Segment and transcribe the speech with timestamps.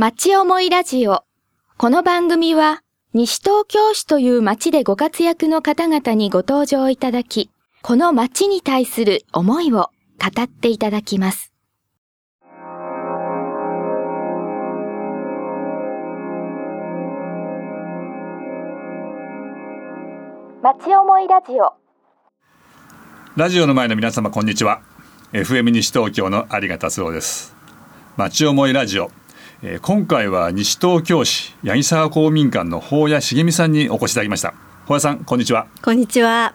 [0.00, 1.24] 町思いラジオ。
[1.76, 2.82] この番組は、
[3.14, 7.50] 西東京市という町でご活躍の方々にご登場いただき、
[7.82, 9.90] この町に対する思いを
[10.20, 11.52] 語っていただきます。
[20.62, 21.72] 町思いラジオ。
[23.34, 24.80] ラジオの前の皆様こんにちは。
[25.32, 27.56] FM 西東京の有賀達郎です。
[28.16, 29.10] 町思いラジオ。
[29.60, 34.54] えー、今回は西東京市八木沢公民館の法谷茂美さんにお越しいただきました。
[34.86, 35.66] 法谷さんこんにちは。
[35.82, 36.54] こんにちは。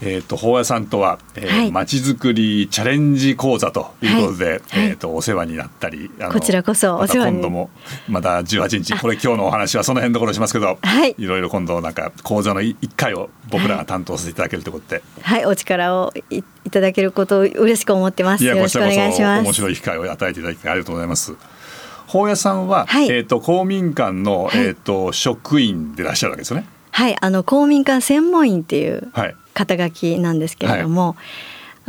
[0.00, 7.32] えっ、ー、と法谷さんとは、えー、はい、町づくりチャレンジ講座ということで、はい、えっ、とお世話になったりこちらこそお世話に。
[7.32, 7.68] 今度も
[8.08, 8.98] また18日。
[8.98, 18.44] これ今日のお話はその辺のところしますけど、はい、いろいろ今度なんか講座の一回を僕らが担当させていただけるということで、はい、お力をいただけることを嬉しく思ってます。
[18.44, 19.44] よろしくお願いします。
[19.44, 21.34] 面白い機会を与えていただきありがとうございます。
[22.08, 26.66] 法屋さんは、はい、えっ、ー、と公民館の、はい、えっ、ー、と職員でいらっしゃるわけですよね。
[26.90, 29.12] はい、あの公民館専門員っていう
[29.54, 31.08] 肩書きなんですけれども。
[31.08, 31.16] はい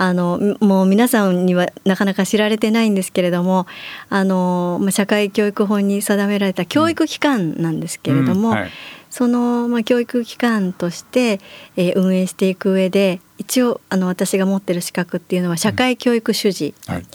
[0.02, 3.67] あのもう皆さんにはなかなか知られてないんですけれども
[4.08, 8.70] あの社会教育法に定められた教育機関なんですけれども、うんうんはい、
[9.10, 11.40] その、まあ、教育機関として、
[11.76, 17.06] えー、運営していく上で一応あの私が持ってる資格っていうのは社会教育主事、うんはい、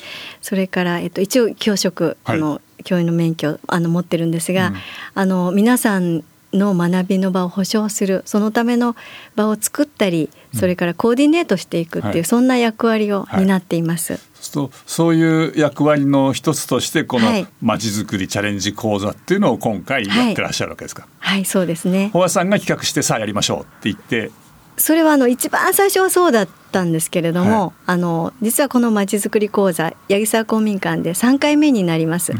[0.42, 4.76] それから、えっと、一応教職の教員の免許あの持ってるんですが、うん、
[5.14, 8.94] あの皆さんの学びの場を保障するそのための
[9.34, 14.20] 場を作ったりそれからコーディネートしていくっていう、はい、そんな役割を担っています。
[14.44, 21.06] はい、そうそういう役割の一つとしてこのまちづくりチャレンジ講座っていうのを今回やってらっしゃるわけですか？
[21.18, 22.10] はい、はい、そうですね。
[22.12, 24.30] 小川さんが企画してさあやりましょうって言って
[24.76, 32.32] それはあの一番最初はそうだったんですけれども、はい、あの実はこのまちづくり講座八木沢公民館で3回目になります。
[32.32, 32.38] うん、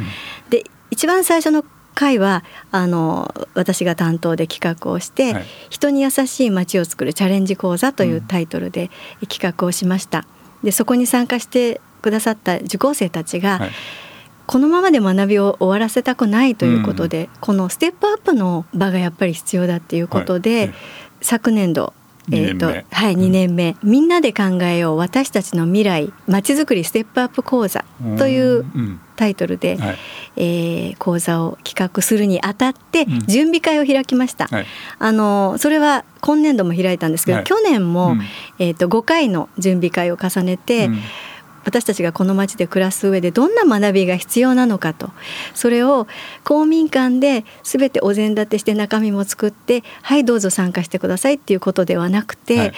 [0.50, 8.90] で一番最初の回はあの私が担当で企画をして、はい、人に優しい街を作るチャレンジ講座というタイトルで
[9.28, 10.27] 企画をしました。
[10.64, 13.70] でそこに参加してくださった受講生たちが、はい。
[14.46, 20.74] このままで学びを終わらせたくないということで、うん、このステップアップの場がやっぱり必要だっていうことで、はい、
[21.22, 21.94] 昨年度
[22.32, 22.72] えーとは
[23.10, 27.84] い、2年目、みんなで考えよう私たちの未来まちづくりステップアップ講座
[28.16, 28.64] という
[29.16, 29.98] タイトルで、はい、
[30.36, 34.66] えー、講座を企画するにあたって準備会を開きました、うんはい、
[34.98, 38.22] あのそれは今年度も開いたんですけど、去年も、うん、
[38.58, 40.98] えーと、5回の準備会を重ねて、うん
[41.64, 45.11] 私たちがこの町で暮らす上でどんな学びが必要なのかと。
[45.55, 46.07] それを
[46.45, 52.73] 公民館で全てお膳立てして中身も作ってはいどうぞ参加してくださいっていうことではなくて、はい、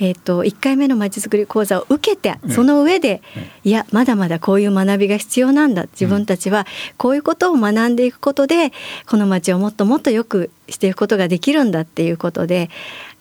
[0.00, 3.22] えーと、1回目のまちづくり講座を受けてその上で、
[3.64, 5.86] いやまだまだこういう学びが必要なんだ。
[5.92, 6.66] 自分たちは
[6.96, 8.72] こういうことを学んでいくことで
[9.06, 12.70] この町をもっともっとよくしていくことができるんだっていうことで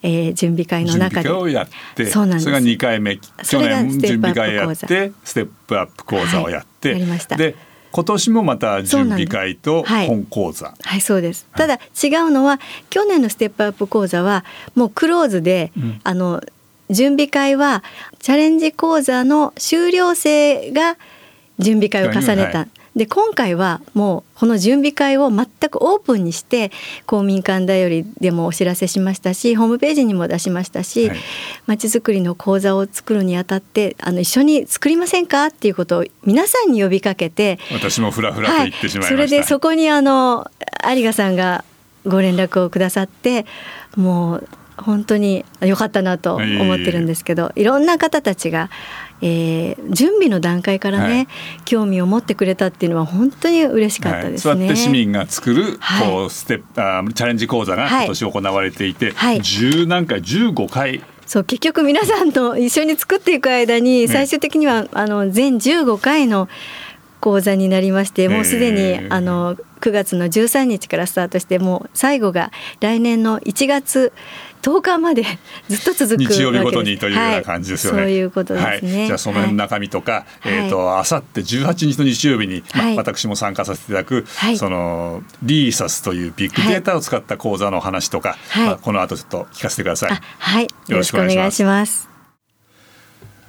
[0.01, 1.29] えー、準備会の中で。
[1.29, 2.43] をやってそうなんです。
[2.45, 3.17] それが2回目。
[3.17, 7.35] 去年準備会やってステップアップ講座をやって、はい、やりました。
[7.35, 7.55] で
[7.91, 12.59] 今年もまた準備会と本講座、はい、はい、そうです、ただ違うのは
[12.89, 16.43] 去年のステップアップ講座はもうクローズで、うん、あの
[16.89, 17.83] 準備会は
[18.19, 20.97] チャレンジ講座の修了生が
[21.59, 26.71] 準備会を重ねた、はい、で今回はもうこの準備会を全くオープンにして
[27.05, 31.11] 公民館だよりでもお知らせしましたしホームページにも出しましたし
[31.67, 35.45] まち、づくりの講座を作るにあたってあの一緒に作りませんか？
[35.45, 40.49] っていうことを皆さんに呼びかけて私もふらふらと言ってしまいました、はい、それでそこにあの
[40.91, 41.63] 有賀さんが
[42.05, 43.45] ご連絡をくださって
[43.95, 44.47] もう
[44.77, 48.69] 本当に良かったなと思ってるんですけどいろんな方たちが
[49.21, 51.27] えー、準備の段階からね、はい、
[51.65, 54.65] 興味を持ってくれたっていうのは本当に嬉しかったですね。
[54.65, 61.03] はい、座って市民が作る、こうステップあチャレンジ講座が今年行われていて、はい、10何回15回。
[61.25, 66.47] そう結局皆さんと一緒に作っていく間に最終的には、あの全15回の
[67.19, 74.13] 講座になりましてもうすでにあの9月の13日からスタートしてもう最後が来年の1月
[74.67, 75.23] 10日まで
[75.69, 78.01] ずっと続く日曜日ごとにというような感じですよね。
[78.01, 78.97] はい、そういうことですね。
[78.97, 84.25] はい、じゃあその辺の中身とか、はい、えっ、ー、とあさって18日の日曜日に、まあ、私も参加させていただく、
[84.57, 90.21] そのリーサスというビッグデータを使った講座の話とか、まあ、この後ちょっと聞かせてください。
[90.39, 92.09] はい、よろしくお願いします。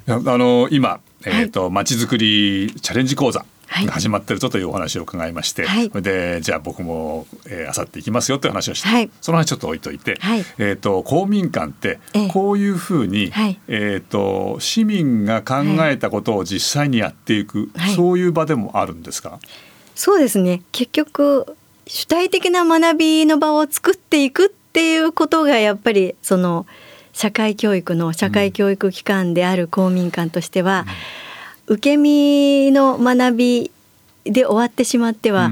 [0.07, 7.27] あの今えっ、ー、とまちづくりチャレンジ講座始まってるぞというお話を伺いまして、はい、でじゃあ僕も
[7.69, 12.01] あさって行きますよという話をして、はい、その話ちょっと置いといて、はい、えーと、公民館って
[12.33, 13.33] こういうふうに、
[13.69, 19.39] えーと、市民が考えたことを実際にやっていく、そういう場でもあるんですか？
[19.95, 20.63] そうですね。
[20.73, 21.47] 結局
[21.87, 26.67] 主体的な学びの場を作っていくっていうことがやっぱりその
[27.13, 30.95] 社会教育の社会教育機関である公民館としては、うん、
[31.69, 33.71] 受け身の学び
[34.25, 35.51] で終わってしまっては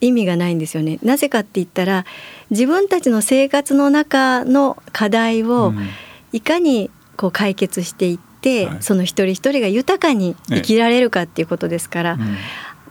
[0.00, 0.98] 意味がないんですよね。
[1.02, 2.04] なぜかって言ったら
[2.50, 5.72] 自分たちの生活の中の課題を
[6.32, 12.18] いかにこう解決していって、うん、その一人一人が豊かに生きられるかっていうことですから、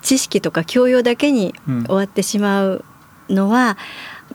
[0.02, 1.54] 知識とか教養だけに
[1.86, 2.86] 終わってしまう
[3.30, 3.78] のは、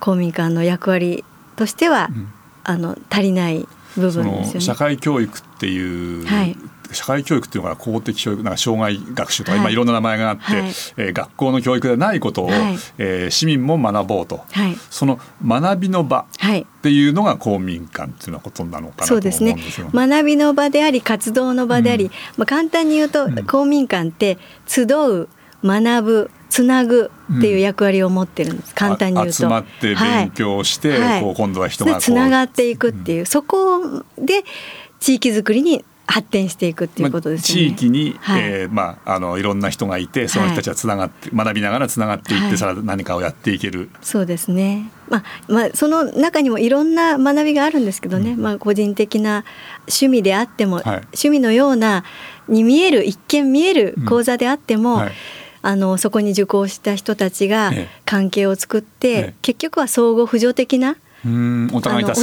[0.00, 1.25] 公民館の役割
[1.56, 2.11] としては、
[2.64, 4.61] あの足りない部分ですよね。
[4.61, 6.56] 社会教育っていう、はい、
[6.93, 10.62] 社会教育っていうのが公的教育なんか障害学習とか、はい、今いろんな名前があって、はい、
[10.96, 12.58] えー、学校の教育でないことを、はい、
[12.99, 19.90] えー、市民も学ぼうと、はい、その学びの場っていうのが公民館っていうようなことなのかなと思うんですよ、ね、そうですね。
[20.08, 25.29] 学びの場であり活動の場であり、うん、まあ、簡単に言うと、うん、公民館って集う
[25.64, 29.32] 学ぶつなぐっていう役割を持ってるんです、うん、簡単に言うと。
[29.32, 34.44] 集まって勉強して、はい、こう今度は人がつながっていくっていう、そこで
[35.00, 37.69] 地域づくりに発展していくっていうことですね。
[37.69, 43.90] まあ、地域に、はい、えー、まああのいろんな人がいてその人たちはつながって、はい、学びながらつながっていって、はい、さら何かをやっていける。
[44.00, 44.90] そうですね。
[45.10, 48.32] まあまあその中にもいろんな学びがあるんですけどね。
[48.32, 49.44] うん、まあ個人的な
[49.82, 52.05] 趣味であっても、趣味のような
[52.49, 54.96] に見える一見見える講座であっても。
[54.96, 55.10] うん
[55.60, 57.72] あのそこに受講した人たちが
[58.05, 60.96] 関係を作って、ええ、結局は相互扶助的な
[61.73, 62.15] お互いに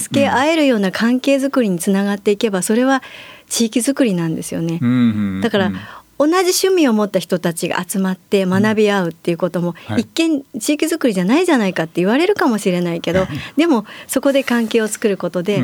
[0.00, 3.02] 助け合えるような関係づくりにつながっていけばそれは
[3.48, 4.80] 地域づくりなんですよね。
[5.42, 5.72] だから、
[6.20, 13.26] 同じ趣味を持った人たちが集まって学び合うっていうことも、一見地域づくりじゃないじゃないかって言われるかもしれないけど
[13.56, 15.62] でもそこで関係を作ることで、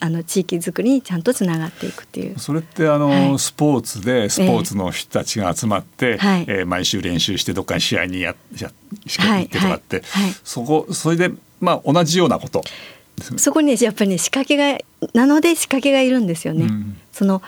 [0.00, 2.38] あの地域づくりにちゃんとつながっていくっていう。
[2.38, 6.18] それってあの、はい、スポーツでスポーツの人たちが集まって、
[6.48, 8.70] え毎週練習してどっかに試合にやや
[9.06, 10.24] しか行ってとかって、はい。
[10.24, 11.30] はい、そこそれで
[11.64, 12.62] まあ同じようなこと。
[13.36, 14.78] そこにやっぱりね仕掛けが
[15.12, 16.64] なので仕掛けがいるんですよね。
[16.64, 17.42] うん、その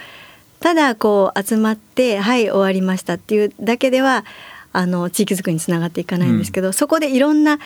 [0.61, 4.25] ただこう集まってはい終わりましたっていうだけでは
[4.73, 7.59] あの地域づくりにつながっていかないんですけど、うん、そこでいろんな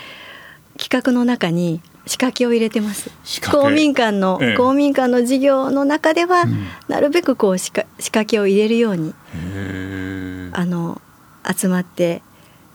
[0.79, 3.11] 企画の中に仕掛けを入れてます。
[3.51, 9.15] 公民館の、ええ、公民館の事業の中では、うん、なるべくこう仕掛けを入れるように
[10.53, 11.01] あの
[11.47, 12.23] 集まって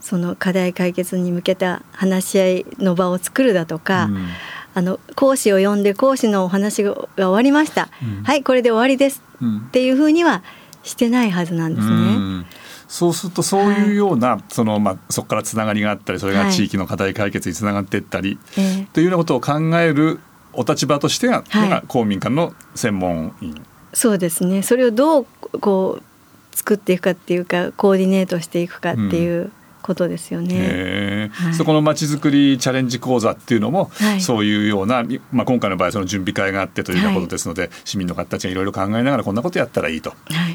[0.06, 4.28] その課題解決に向けた話し合いの場を作るだとか、うん、
[4.74, 10.44] あの講師を呼んで講師のお話が終わりました、うん、はいこれで終わりです、うん、っていうふうには
[10.84, 12.46] してないはずなんですね。
[12.86, 20.20] そうするとそういうような、はい、そのまあそこからつながりがあったりそれが地域の課題解決につながっていったり、はい、というようなことを考える
[20.52, 23.60] お立場としてが、はい、公民館の専門員。
[23.92, 24.62] そうですね。
[24.62, 25.26] それをどう
[25.60, 29.52] こう作っていくかっていうかコーディネートしていくかっていう、うん
[29.86, 31.30] ことですよね。
[31.32, 40.12] はい、そこのまちづくりチャレンジ講座っていうのも、はい、そういうような、まあ、今回の場合その準備会があってというようなことですので、はい、市民の方たちがいろいろ考えながらこんなことやったらいいと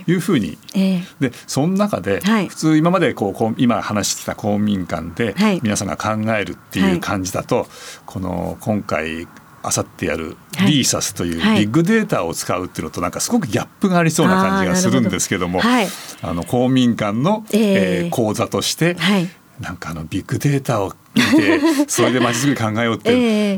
[0.08, 0.14] い。
[0.14, 7.68] うふうに、えー、でその中で、普通今までこう今話してきた公民館で皆さんが考えるっていう感じだと、
[8.06, 9.28] この今回
[9.64, 15.88] あさってやるリーサスというビッグデータを使うっていうのとなんかすごくギャップがありそうな感じがするんですけども、はい、
[16.22, 19.30] あの公民館の、えー、講座として、はい、
[19.60, 23.54] なんかあのビッグデータを見て それでまちづくり考えようって、え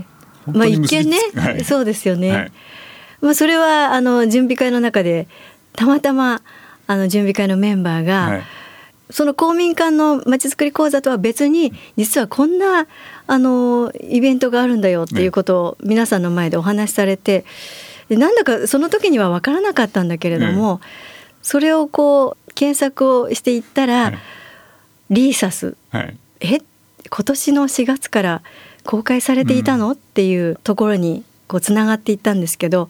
[0.48, 2.32] ー、まあ一見ね、はい、そうですよね。
[2.32, 2.52] はい、
[3.22, 5.28] まあそれはあの準備会の中で
[5.74, 6.42] たまたま
[6.88, 8.44] あの準備会のメンバーが、はい
[9.10, 12.88] その公民館のまちづくり講座とは別に実はこんな
[13.28, 17.46] あのイベントがあるんだよっていうことを皆さんの前でお話しされて、
[18.10, 20.82] ね、なんだかその時には分からなかったんだけれども、
[21.42, 24.14] それをこう検索をしていったら、
[25.10, 26.60] リーサス、はい、え
[27.10, 28.42] 今年の4月から
[28.86, 32.90] 公開されていたの、っていうところにこうつながっていったんですけど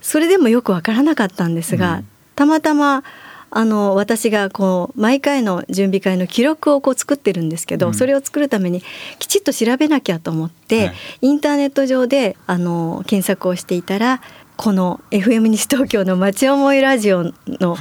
[0.00, 2.02] それでもよく分からなかったんですが、
[2.34, 3.04] たまたま
[3.54, 8.82] あの私がこう毎回の準備会の記録をこう作ってるんですけど、うん、それを作るために
[9.18, 14.22] きちっと調べなきゃと思って、はい、インターネット上であの検索をしていたら
[14.56, 17.76] この FM 西東京の「町思いラジオ」の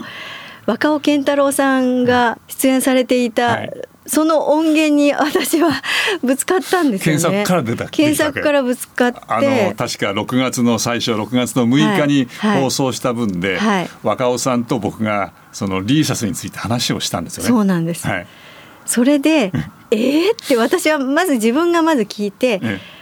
[0.65, 3.71] 若尾健太郎さんが出演されていた、はい
[4.07, 5.71] その音源に私は
[6.23, 7.21] ぶつかったんですよね。
[7.21, 17.49] 検索から出た検索からぶつかってあの確か6月の最初6月の6日に放送した分で、はいはい、若尾さんと僕がそのリーサスについて話をしたんですよね。
[17.49, 18.07] そうなんです。
[18.07, 18.27] はい、
[18.85, 19.51] それで
[19.91, 22.59] えーって私はまず自分がまず聞いて。
[22.63, 23.00] ええ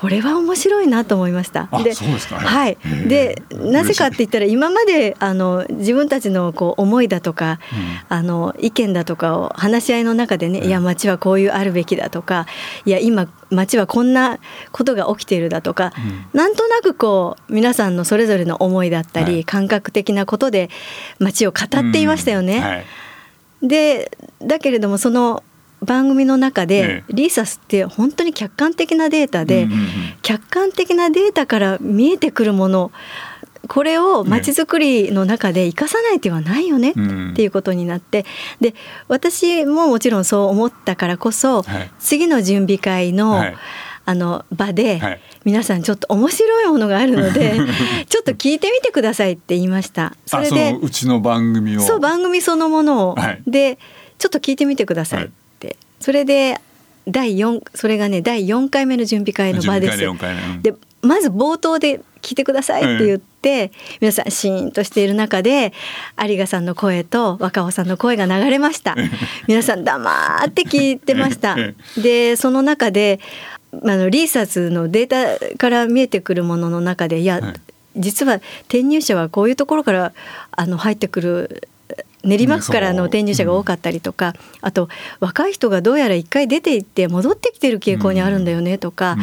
[0.00, 1.68] これは面白いなと思いました。
[1.84, 2.78] で、そうですか、ね、はい。
[3.06, 7.58] で、なぜかって言ったら今まであの自分たちのこう思いだとか、
[8.10, 12.46] うん、あの意見だとかを話し合いの中でね、いや町はこういうあるべきだとか、
[12.84, 14.38] いや今町はこんな
[14.72, 20.70] ことが起きているだとか、うん、なんとなくこう皆さんのそれぞれの思いだったり、はい、感覚的なことで
[21.18, 22.56] 町を語っていましたよね。
[22.56, 22.62] うん。
[22.62, 22.84] はい、
[23.62, 25.42] でだけれどもその
[25.82, 29.68] 番組の中で、リーサスって本当に客観的なデータで、
[30.22, 32.92] 客観的なデータから見えてくるもの
[33.68, 36.94] これをまちづくりの中で生かさない手はないよねっ
[37.34, 38.26] ていうことになって
[38.60, 38.74] で
[39.08, 41.64] 私ももちろんそう思ったからこそ、
[41.98, 43.42] 次の準備会の、
[44.04, 47.54] あの場で、皆さんちょっと面白いものがあるので
[48.08, 50.14] ちょっと聞いてみてくださいって言いました。
[50.26, 51.80] それでうちの番組を。
[51.80, 53.78] そう番組そのものを、で
[54.18, 55.30] ちょっと聞いてみてください
[56.02, 56.60] それで
[57.08, 59.98] 第4それがね第4回目の準備会の場です。
[60.62, 65.72] でまず冒頭で聞いてくださいって言って、皆さんシーンとしている中で
[66.24, 68.94] 有賀さんの声と若尾さんの声が流れました。
[69.48, 71.56] 皆さん黙って聞いてました。
[72.00, 73.18] でその中で
[73.72, 77.54] あのリーサスのデータから見えてくるものの中でいや、
[77.96, 80.12] 実は転入者はこういうところから
[80.52, 81.68] あの入ってくる
[82.24, 84.88] 練馬区からの転入者が多かったりとか、あと
[85.20, 89.16] 若い人がどうやら一回出て行って戻ってきてる傾向にあるんだよねとか、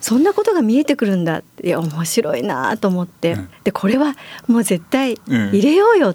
[0.00, 6.14] そんなことが見えてくるんだいや面白いなと思って、でこれはもう絶対入れようよ、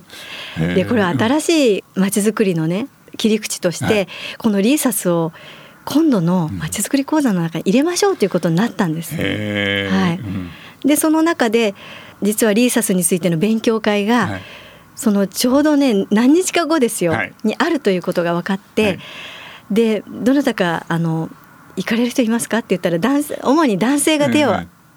[0.58, 2.88] でこれは新しいまちづくりのね
[3.18, 5.32] 切り口として、このリーサスを
[5.86, 9.16] 今度のまちづくり講座の中に入れましょうということになったんです。
[9.16, 10.18] は
[10.84, 11.76] い、でその中で
[12.22, 14.42] 実はリーサスについての勉強会が、はい
[14.96, 19.00] そのちょうどね何日か後ですよ、はい、にあるということが分かって、はい、
[19.72, 21.30] でどなたかあの
[21.76, 22.60] 行かれる人いますか？
[22.60, 24.54] って言ったら男性主に男性が手を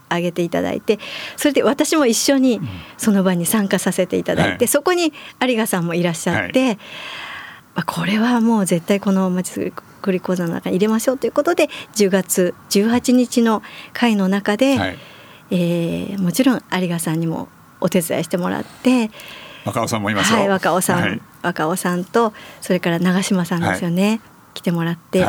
[0.09, 0.99] 挙げていただいて
[1.37, 2.61] それで私も一緒に
[2.97, 5.13] その場に参加させていただいて、そこに
[5.43, 6.77] 有賀さんもいらっしゃって、
[7.75, 13.63] まあ、これはもう絶対このまちづくり講座の中に入れましょうということで10月18日の
[13.93, 14.99] 会の中で、はい、
[15.51, 17.49] えー、もちろん有賀さんにも
[17.81, 19.11] お手伝いしてもらって。
[19.67, 24.21] 若尾さんもいますはい、若尾さん、はい、若尾さんとそれから長嶋さんですよね、はい、
[24.55, 25.25] 来てもらって、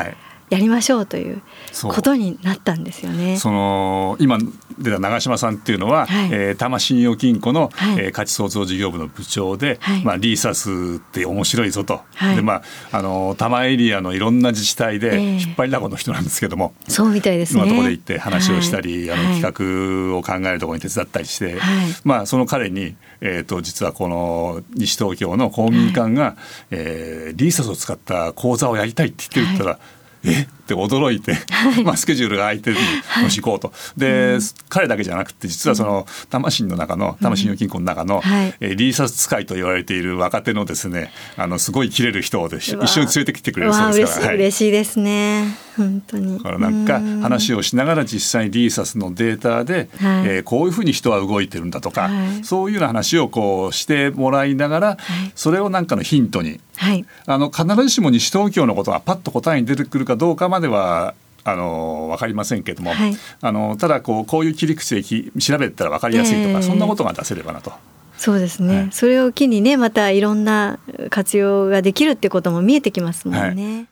[0.50, 1.42] やりましょうという
[1.84, 3.38] ことになったんですよね。
[3.38, 4.38] その今
[4.80, 12.62] 出た長嶋さんっていうのは、はい、えー、多摩信用金庫の、はい、えー、価値創造事業部の部長で、はい、まあリーサスって面白いぞと、はい、でま
[12.92, 17.64] ああの多摩エリアのいろんな自治体で引っ張りだこの人なんですけども、えー、そうみたいですね。
[17.64, 21.58] ところで行って話をしたり、あの企画を考えるところに手伝ったりして、
[22.06, 26.36] まあその彼にえーと、実はこの西東京の公民館が、はい、
[26.72, 29.97] えー、リーサスを使った講座をやりたいって言って言ったら、はい
[30.28, 32.78] えって驚いて、はい、まあスケジュールが空いてる
[33.24, 33.72] もし行こうと。
[33.96, 45.58] で、うん、彼だけじゃなくて実はその魂の中の魂の金庫の中の、うんはい、えー、リーサス使いと言われている若手のですねあのすごい切れる人を一緒に連れてきてくれるそうですから、はい、嬉しいですね。
[45.78, 46.38] 本当に。
[46.38, 54.98] だからなんか話をしながら実際にリーサスのデータで、はい、えー、こういうふうに人は動いてるんだとか、はい、そういうような話をこうしてもらいながら、
[55.36, 65.04] それをなんかのヒントにはい、あの必ずしも西東京のことがパッと答えに出てくるかどうかまではあの分かりませんけれども、はい、あのただこうこういう切り口で
[65.40, 67.72] 調べたら分かりやすいとか、えー、そんなことが出せればなと。
[68.18, 70.80] そうですね、はい、それを機にねまたいろんな
[71.12, 73.86] 活用ができるってことも見えてきますもんね。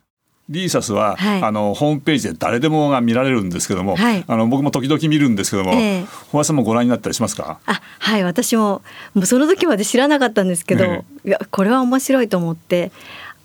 [0.47, 7.59] リーサスは、はい、あのホームページで誰でもが見られるんですけども、はい、あの僕も時々見るんですけども、えー、小林さんもご覧になったりしますか？
[7.65, 8.83] あはい私も
[9.15, 12.91] もうその時まで知らなかったんですけど、えー、いやこれは面白いと思って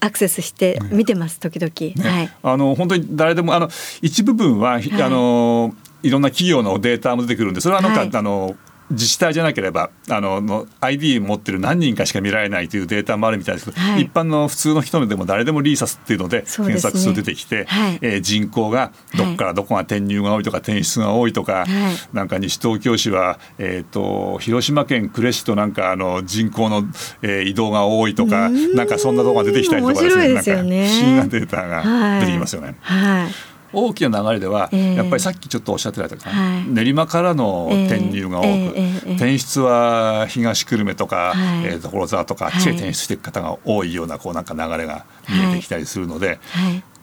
[0.00, 3.68] アクセスして見てます、時々、ね、はい、あの本当に誰でもあの
[4.02, 8.56] 一部分は、はい、あのいろんな企業のデータも出てくるんでそれはなんか、はい、あの
[8.90, 26.84] 自治体じゃなければあのの ID 持ってる何人かしか見られないというデータもあるみたいですけど、はい、一般の普通の人でも誰でもリーサスっていうので検索数出てきて、ねはい、えー、人口がどこからどこが転入が多いとか転出が多いとか、はい、なんか西東京市は、えーと、広島県呉市となんかあの人口の、
[27.22, 30.34] えー、移動が多いとかなんかそんなとこが出てきたりとかですね。
[30.34, 32.76] なんか不思議なデータが出てきますよね。
[32.80, 36.22] はい大きな流れでは、やっぱりさっきちょっとおっしゃってたけど、
[36.68, 38.48] 練馬からの転入が多く、
[39.14, 41.34] 転出は東久留米とか、
[41.64, 46.40] えー、所沢とかあっちへ転出していく方が多いようなこうなんか流れが見えてきたりするので、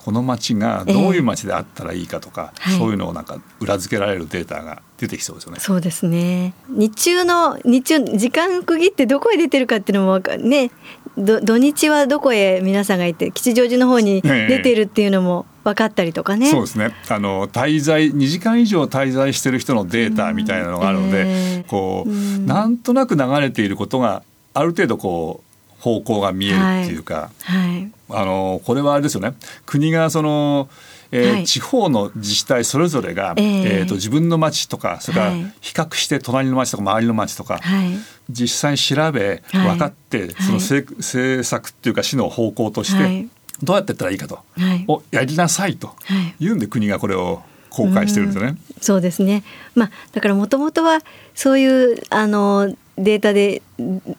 [0.07, 5.59] この町がどういう町であったらいいかとか、そういうのをなんか裏付けられるデータが出てきそうですよね。
[5.59, 6.53] そうですね。
[6.69, 10.71] 日中の日中時間区切ってどこへ出てるかっていうのもね
[11.17, 16.51] 土日はどこへ皆さんが行って吉祥寺の方に出てるっていうのも分かったりとかね。
[16.51, 16.93] そうですね。
[17.09, 21.27] あの滞在2時間以上滞在してる人のデータみたいなのがあるので、うん。
[21.27, 24.21] えー、こう、うん、なんとなく流れていることが
[24.53, 25.46] ある程度こう
[25.79, 27.69] 方向が見えるっていうか、はい。
[27.69, 29.35] はい、あのこれはあれですよね。
[29.65, 30.69] 国がその
[31.11, 35.31] えー、はい、地方の自治体それぞれが、えー、えーと自分の町とかそれから
[35.61, 37.97] 比較して隣の町とか周りの町とか、はい、
[38.29, 43.27] 実際に調べ分かって、その政策っていうか市の方向として、
[43.63, 44.39] どうやってやったらいいかと、
[44.87, 45.95] をやりなさいと
[46.39, 47.41] いうんで国がこれを
[47.77, 48.55] 公開してるんですね。
[48.79, 49.43] うそうですね。
[49.75, 50.99] まあだからもともとは
[51.35, 53.61] そういうあのデータで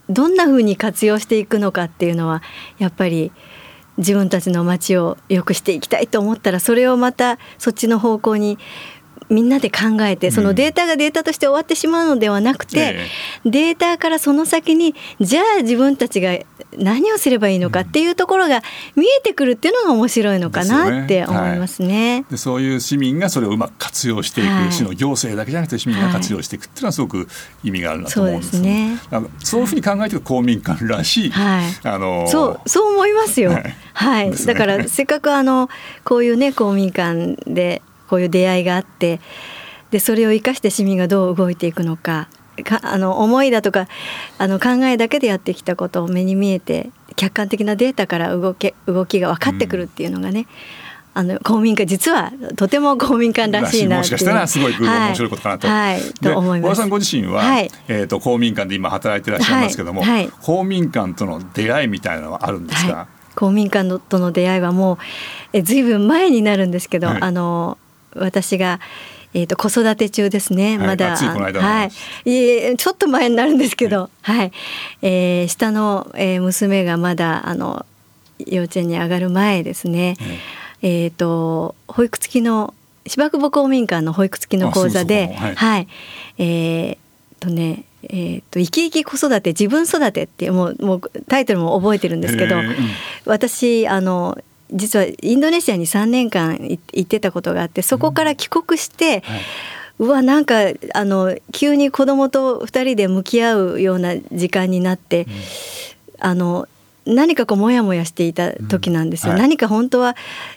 [0.09, 2.43] どんなふうに活用していくのかっていうのは
[2.79, 3.33] やっぱり
[3.97, 8.59] 自分たちの街を良くしていきたいと思ったらそれをまたそっちの方向に
[9.31, 12.97] みんなで考えてそのデータがデータとして終わってしまうのではなくて、
[13.45, 16.39] うん、データからその先にじゃあ自分たちが
[16.77, 18.63] 何をすればいいのかっていうところが
[18.95, 21.89] 見えてくるっていうのが面白いのかなって思いますね。
[21.89, 27.29] ねはい、でそういう市民がそれをうまく活用していく、はい、市の行政だけじゃなくて市民が活用していくっていうのはすごく
[27.63, 28.99] 意味があるなと思うんですそうね。
[29.39, 33.53] そういうふうに考えて公民館らしい、はい、あのそうそう思いますよ。
[33.95, 35.69] はい、ね、だからせっかくあの
[36.05, 39.21] こういうね公民館でこういう出会いがあって
[39.91, 42.29] でそれを生かして市民がどう動いていくのか
[42.65, 43.87] かあの思いだとか
[44.39, 50.47] あの考えだけでやってきたことを目に見えて客観的なデータから動け動きが分かってくるっていうのがね、うん。
[51.15, 55.67] あの公民館実はとても公民館らしいなもしかしたらすごい面白いことかなと。
[55.67, 56.81] はい、はい、と思います。
[56.81, 63.09] さんご自身は、はい、えっ、ー、と公民館で今働いていらっしゃいますけども、はい、公民館との出会いみたいなのはあるんですか？
[63.35, 64.99] 公民館との出会いはもう
[65.53, 67.79] えずいぶん前になるんですけど、あの
[68.15, 68.81] 私が
[69.35, 71.15] えーと、子育て中ですね、はい、まだ
[71.61, 71.91] はい、
[72.77, 74.53] ちょっと前になるんですけど、はい、はい、
[75.03, 77.85] えー、下の、えー、娘がまだあの
[78.39, 80.17] 幼稚園に上がる前ですね、
[80.81, 82.73] えっ、ー、と保育付きの
[83.07, 85.89] 芝久保公民館の保育付きの講座で、はい、はい、
[86.39, 86.99] えー、
[87.41, 92.57] とねえーと、生き生き子育て自分育てってもうもうタイトルも覚えてるんですけど、
[93.25, 94.39] 私あの
[94.73, 99.35] 実はインドネシアに3年間行ってたことがあってそこから帰国して、うん。
[99.35, 99.43] はい、
[100.01, 100.57] うわなんか
[100.95, 105.31] あの急に子供と2人で向き合うような時間になって、うん、
[106.21, 106.69] あの
[107.09, 109.39] 何かこうモヤモヤしていた時なんですよ、うん。
[109.39, 110.15] はい、何か本当は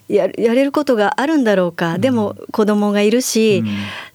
[0.10, 3.64] ややれることがあるんだろうか、うん、でも子供がいるし、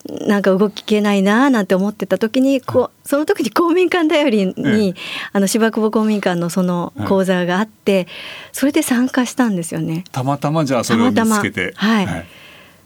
[0.07, 4.95] うん、なんか動きけないななんて思ってた時にこうその時に公民館だよりに、
[5.31, 8.07] あの芝久保公民館のその講座があって、
[8.51, 10.03] それで参加したんですよね。
[10.11, 11.73] たまたまじゃあそれを見つけて。
[11.75, 12.25] はい、はい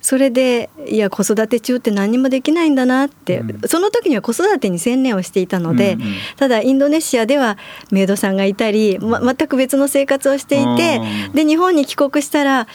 [0.02, 7.58] それでいや子育て中って何もできないんだなって、うん、その時には子育てに専念をしていたので、うんうん、ただインドネシアでは
[7.92, 11.02] メイドさんがいたり、ま、全く別の生活をしていて、
[11.34, 12.68] で日本に帰国したら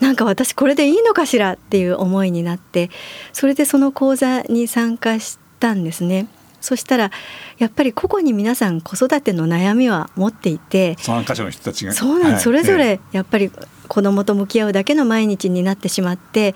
[0.00, 2.90] なんか私これでいいのかしらっていう思いになって
[3.32, 6.26] それでその講座に参加したんですね。
[6.64, 7.10] そしたら
[7.58, 11.92] やっぱり個々に皆さん子育ての悩みは持っていて参加者の人たちが。
[11.92, 13.50] そうなん、はい、それぞれやっぱり
[13.88, 16.54] 子供と向き合うだけの毎日になってしまって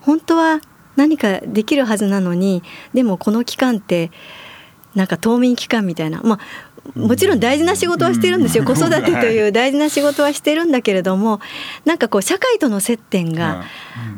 [0.00, 0.60] 本当は
[0.96, 2.62] 何かできるはずなのに
[2.94, 4.10] でもこの期間って
[4.94, 6.40] なんか冬眠期間みたいなまあ
[6.94, 8.64] もちろん大事な仕事はしてるんですよ。
[8.64, 11.40] 子育てという大事な仕事はしてるんだけれども
[11.84, 13.64] なんかこう社会との接点が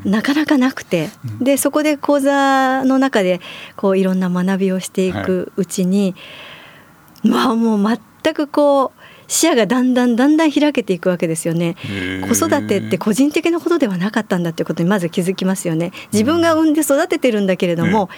[0.05, 3.41] なかなかなくてでそこで講座の中で
[3.77, 6.15] こういろんな学びをしていくうちに
[7.23, 11.77] まあもう全くこう視野がだんだんだんだん開けていくわけですよね。
[12.29, 15.93] 子育てって個人的なことではなかったんだっていうことにまず気づきますよね。
[16.13, 18.11] 自分が産んで育ててるんだけれども、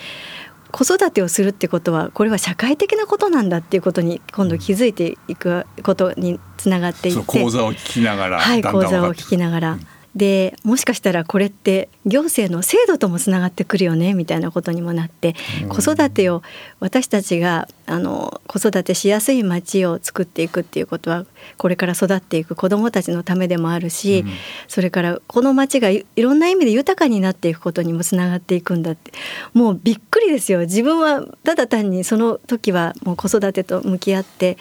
[0.75, 7.23] 子育てをするってことはこれは社会的なことなんだっていうことに今度気づいていくことにつながっていって。
[7.23, 15.35] 講座を聞きながらはい講座を聞きながら、うんでもしかしたらこれって行政の制度ともつながってくるよねみたいなことにもなって、
[15.69, 16.43] 子育てを
[16.79, 21.27] 私たちがあの子育てしやすい町を作っていくっていうことは
[21.59, 24.31] これから育っていく子どもたちのためでもあるし、うん、
[24.69, 29.13] それからこの町がいろんな意味で豊かになっていくことにもつながっていくんだって。
[29.53, 30.61] もうびっくりですよ。
[30.61, 34.59] 自分はただ単にその時はもう子育てと向き合って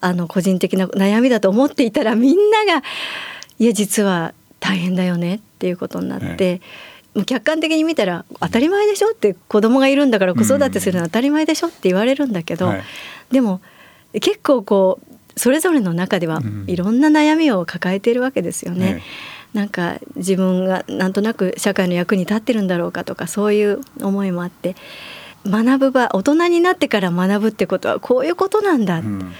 [0.00, 2.82] あの個人的な悩みだと思っていたらみんなが
[3.58, 6.60] いや実は大変だよねっていうことになって。
[7.14, 12.74] もう客観的に見たら当たり前でしょって子供がいるんだから子育てするのは当たり前でしょって言われるんだけど、
[13.30, 13.62] でも
[14.12, 19.02] 結構こうそれぞれの中ではいろんな悩みを抱えているわけですよね。
[19.54, 24.76] なんか自分がなんとなく社会の役に立ってるんだろうかとかそういう思いもあって
[25.46, 29.32] 学ぶ場大人になってから学ぶってことはこういうことなんだ、うん、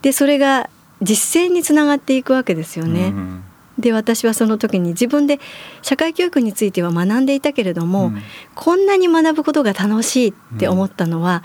[0.00, 0.70] でそれが
[1.02, 3.08] 実践につながっていくわけですよね。
[3.08, 3.44] うん
[3.80, 5.40] で私はその時に自分で
[5.82, 8.22] 社会教育については学んでいたけれども、うん、
[8.54, 11.42] こんなに学ぶことが楽しいって思ったのは、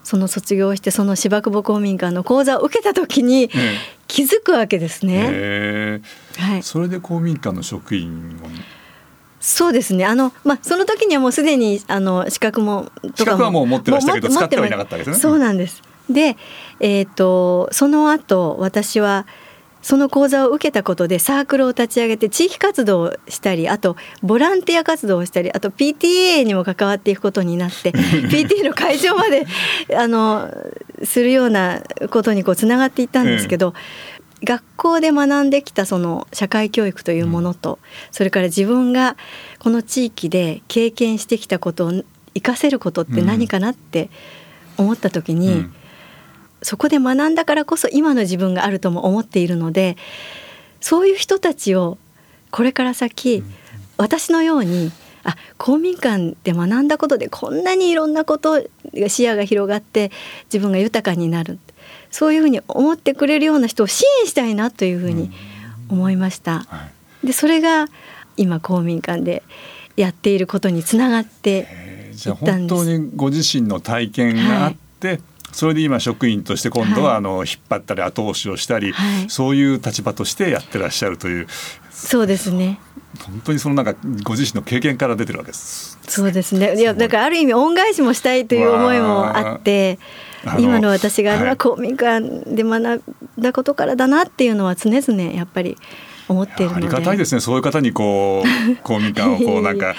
[0.00, 3.50] うん、その卒業してその芝久保公民館の講座を受けた時に
[4.08, 6.00] 気づくわけですね。
[6.38, 8.48] はい、それで公民館の職員を
[9.44, 10.06] そうですね。
[10.06, 15.16] あのまあその時にはもうすでにあの資格も資格はもう持ってましたけど使ってはいなかったですね。
[15.16, 15.82] そうなんです。
[16.08, 16.38] で、
[16.80, 19.26] えっ、ー、とその後私は
[19.84, 29.46] その講座を受けたことでサークルを立ち上げて地域活動をしたりあとボランティア活動をしたりあと PTA にも関わっていくことになって PTA の会場まで
[29.94, 30.50] あの
[31.02, 33.74] するようなことにこうつながっていったんですけど、
[34.42, 37.78] 学校で学んできたその社会教育というものと、
[38.10, 39.16] それから自分が
[39.58, 41.92] この地域で経験してきたことを
[42.32, 44.08] 生かせることって何かなって
[44.78, 45.74] 思った時に、うん
[46.64, 49.96] そこで学んだからこそ今の自分があるとも思っているので
[50.80, 51.98] そういう人たちを
[52.50, 53.42] これから先、
[53.96, 54.92] 私のように
[55.24, 58.62] あ公民館で学んだことでこんなにいろんなこと
[58.94, 60.10] が視野が広がって
[60.46, 61.58] 自分が豊かになる。
[62.10, 65.32] そういうふうに思ってくれるような人を支援したいなというふうに
[65.88, 66.64] 思いました。
[67.22, 67.86] でそれが
[68.36, 69.42] 今公民館で
[69.96, 72.18] やっていることにつながっていったんです。
[72.22, 75.20] じゃあ本当にご自身の体験があって、はい
[75.54, 81.46] それで今職員として今度はあの引っ張ったり後押しをしたり、はい、そういう立場としてやってらっしゃるという
[81.90, 82.80] そうですね。
[83.24, 85.96] 本当にそのなんかご自身の経験から出てるわけです。
[86.08, 86.74] そうですね。
[86.76, 90.00] いやだからある意味恩返しもしたいという思いもあって
[90.58, 93.02] 今の私が公民館で学ん
[93.38, 95.78] だことからだなっていうのは常々やっぱり
[96.28, 97.40] 思っているありがたいですね。
[97.40, 99.94] そういう方にこう 公民館をこうなんか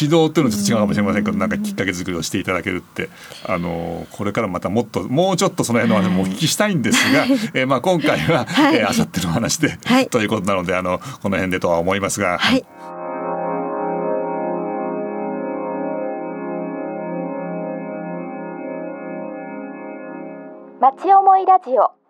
[0.00, 3.08] 指導っていうのはちょっと違うかもしれませんけどなんかきっかけ作りをしていただけるって
[3.44, 12.38] あのこれからまたもっともうちょっとその辺の話もお聞きしたいんですが、はい、えー、まあ今回は、はい、えー、あさっての話で、はい、ということなのであのこの辺でとは思いますが。
[12.38, 12.64] はい。
[20.78, 22.05] 町思いラジオ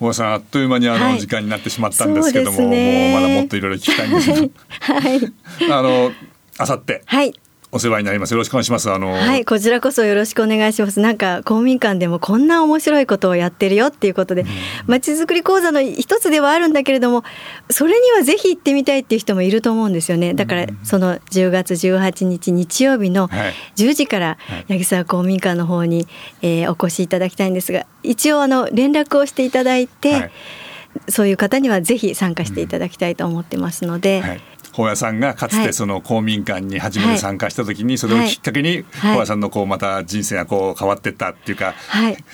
[0.00, 6.12] 大さんあっという間にあの時間になってしまったんですけども、はいね、もうまだもっといろいろ聞きたいんですけど、 はい、あの
[6.58, 7.34] あさって、はい、
[7.76, 8.32] お世話になります。
[8.32, 8.90] よろしくお願いします。
[8.90, 10.98] あのはいこちらこそよろしくお願いします。
[11.00, 14.46] なんか公民館でもこんな面白いことをやってるよっていうことで
[14.86, 17.22] まち、づくり講座の一つではあるんだけれども
[17.70, 20.32] それにはぜひ行ってみたいっていう人もいると思うんですよね。
[20.32, 23.28] だからその10月18日日曜日の
[23.76, 26.08] 10時から八木沢公民館の方に、
[26.40, 30.30] えー、お越しいただきたいんですが一応あの連絡をしていただいて、はい、
[31.08, 34.22] そういう方にはぜひ参加していただきたいと思ってますので。
[34.22, 34.40] はい
[34.76, 41.74] 高野さんがかつてその公民館に初めて参加した時にそれをきっかけに高野さんのこうまた人生がこう変わっていったっていうか、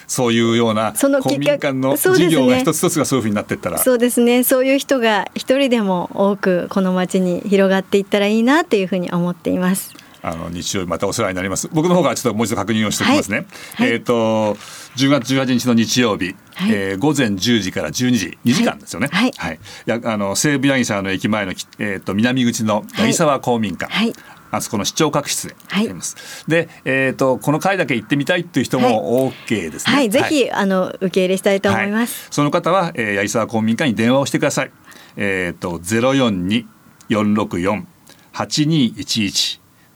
[0.09, 3.79] そういうような公民館の事業が一つ一つがそういうふうになっていったら。
[3.79, 4.43] そうですね。
[4.43, 10.02] そういう人が一人でも多くこの町に広がっていったらいいなっていうふうに思っています。
[10.23, 11.69] あの日曜日またお世話になります。
[11.73, 13.47] 僕の方がちょっともう一度確認をしておきますね。
[13.75, 14.55] はい、えっ、ー、と
[14.97, 19.09] 10月18日の日曜日、はい、えー、午前10時から12時2時間ですよね。
[19.11, 19.33] はい。
[19.37, 23.93] はい、やあの西武柳沢の駅前のえっ、ー、と南口の八木沢公民館。
[23.93, 24.15] はい
[24.53, 26.15] あそこの市長閣室であります。
[26.15, 29.95] はい、で、えっ、ー、とこの会だけ行ってみたいっていう人も OK ですね。
[29.95, 32.29] はい、はい、ぜひ、あの受け入れしたいと思います。
[32.31, 34.71] その方は、えー、八木沢公民館に電話をしてください。
[35.17, 36.03] えっ、ー、とゼ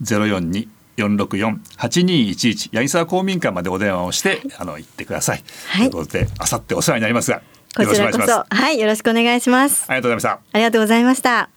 [0.01, 5.45] ロ四二四六四八二一一ゼロ四二464-8211八沢公民館までお電話をして、あの行ってください。
[5.69, 7.43] はい、ということであさってお世話になりますが
[7.77, 9.85] こちらこそはいよろしくお願いします。
[9.89, 10.41] ありがとうございました。
[10.53, 11.51] ありがとうございました。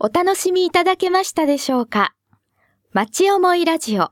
[0.00, 2.14] お楽しみいただけましたでしょうか
[2.92, 4.10] 町思いラジオ。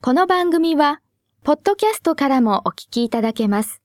[0.00, 1.00] この番組は、
[1.42, 3.82] ポッドキャストからもお聞きいただけます。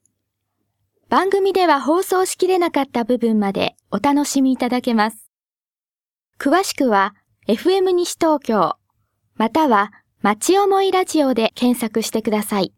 [1.08, 5.30] 番組では放送しきれなかった部分までお楽しみいただけます。
[6.38, 7.14] 詳しくは、
[7.48, 8.76] FM 西東京
[9.34, 12.72] または、町思いラジオで検索してください。